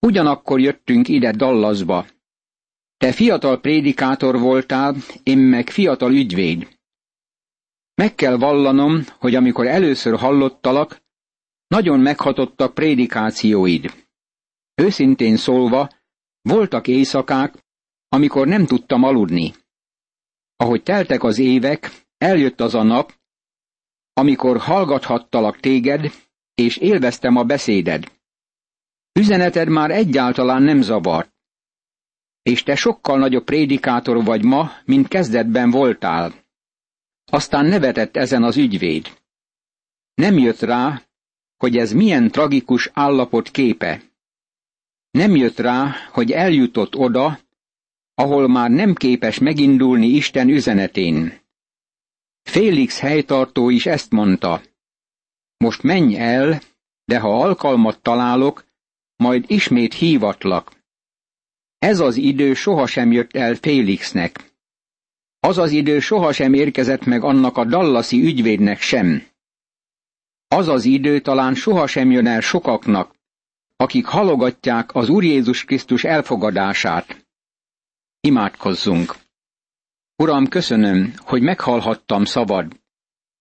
ugyanakkor 0.06 0.60
jöttünk 0.60 1.08
ide 1.08 1.32
Dallasba. 1.32 2.06
Te 2.98 3.12
fiatal 3.12 3.60
prédikátor 3.60 4.38
voltál, 4.38 4.94
én 5.22 5.38
meg 5.38 5.70
fiatal 5.70 6.12
ügyvéd. 6.12 6.78
Meg 7.94 8.14
kell 8.14 8.36
vallanom, 8.36 9.04
hogy 9.18 9.34
amikor 9.34 9.66
először 9.66 10.18
hallottalak, 10.18 11.02
nagyon 11.66 12.00
meghatottak 12.00 12.74
prédikációid. 12.74 14.06
Őszintén 14.74 15.36
szólva, 15.36 15.88
voltak 16.40 16.88
éjszakák, 16.88 17.54
amikor 18.08 18.46
nem 18.46 18.66
tudtam 18.66 19.02
aludni. 19.02 19.54
Ahogy 20.56 20.82
teltek 20.82 21.22
az 21.22 21.38
évek, 21.38 21.90
eljött 22.16 22.60
az 22.60 22.74
a 22.74 22.82
nap, 22.82 23.14
amikor 24.12 24.58
hallgathattalak 24.58 25.60
téged, 25.60 26.12
és 26.54 26.76
élveztem 26.76 27.36
a 27.36 27.44
beszéded. 27.44 28.12
Üzeneted 29.12 29.68
már 29.68 29.90
egyáltalán 29.90 30.62
nem 30.62 30.82
zavart. 30.82 31.37
És 32.48 32.62
te 32.62 32.74
sokkal 32.74 33.18
nagyobb 33.18 33.44
prédikátor 33.44 34.24
vagy 34.24 34.44
ma, 34.44 34.70
mint 34.84 35.08
kezdetben 35.08 35.70
voltál. 35.70 36.34
Aztán 37.30 37.66
nevetett 37.66 38.16
ezen 38.16 38.42
az 38.42 38.56
ügyvéd. 38.56 39.18
Nem 40.14 40.38
jött 40.38 40.60
rá, 40.60 41.02
hogy 41.56 41.76
ez 41.76 41.92
milyen 41.92 42.30
tragikus 42.30 42.90
állapot 42.92 43.50
képe. 43.50 44.02
Nem 45.10 45.36
jött 45.36 45.58
rá, 45.58 45.94
hogy 46.12 46.32
eljutott 46.32 46.96
oda, 46.96 47.38
ahol 48.14 48.48
már 48.48 48.70
nem 48.70 48.94
képes 48.94 49.38
megindulni 49.38 50.06
Isten 50.06 50.48
üzenetén. 50.48 51.40
Félix 52.42 53.00
helytartó 53.00 53.68
is 53.70 53.86
ezt 53.86 54.10
mondta. 54.10 54.62
Most 55.56 55.82
menj 55.82 56.16
el, 56.16 56.60
de 57.04 57.18
ha 57.18 57.42
alkalmat 57.42 58.02
találok, 58.02 58.64
majd 59.16 59.44
ismét 59.48 59.94
hívatlak. 59.94 60.77
Ez 61.78 62.00
az 62.00 62.16
idő 62.16 62.54
sohasem 62.54 63.12
jött 63.12 63.36
el 63.36 63.54
Félixnek. 63.54 64.52
Az 65.40 65.58
az 65.58 65.70
idő 65.70 66.00
sohasem 66.00 66.52
érkezett 66.52 67.04
meg 67.04 67.24
annak 67.24 67.56
a 67.56 67.64
dallasi 67.64 68.22
ügyvédnek 68.22 68.80
sem. 68.80 69.26
Az 70.48 70.68
az 70.68 70.84
idő 70.84 71.20
talán 71.20 71.54
sohasem 71.54 72.10
jön 72.10 72.26
el 72.26 72.40
sokaknak, 72.40 73.14
akik 73.76 74.06
halogatják 74.06 74.94
az 74.94 75.08
Úr 75.08 75.24
Jézus 75.24 75.64
Krisztus 75.64 76.04
elfogadását. 76.04 77.26
Imádkozzunk! 78.20 79.16
Uram, 80.16 80.48
köszönöm, 80.48 81.14
hogy 81.16 81.42
meghallhattam 81.42 82.24
szabad, 82.24 82.80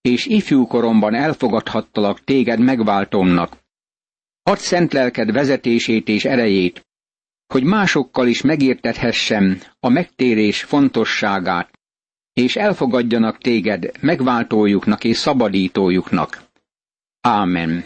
és 0.01 0.25
ifjúkoromban 0.25 1.13
elfogadhattalak 1.13 2.23
téged 2.23 2.59
megváltomnak. 2.59 3.57
Add 4.43 4.57
szent 4.57 4.93
lelked 4.93 5.31
vezetését 5.31 6.07
és 6.07 6.25
erejét, 6.25 6.86
hogy 7.47 7.63
másokkal 7.63 8.27
is 8.27 8.41
megértethessem 8.41 9.61
a 9.79 9.89
megtérés 9.89 10.63
fontosságát, 10.63 11.79
és 12.33 12.55
elfogadjanak 12.55 13.37
téged 13.37 13.91
megváltójuknak 14.01 15.03
és 15.03 15.17
szabadítójuknak. 15.17 16.43
Ámen. 17.21 17.85